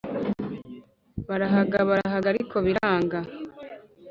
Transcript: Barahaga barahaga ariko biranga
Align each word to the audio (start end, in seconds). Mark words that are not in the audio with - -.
Barahaga 1.27 1.77
barahaga 1.89 2.27
ariko 2.33 2.55
biranga 2.65 3.19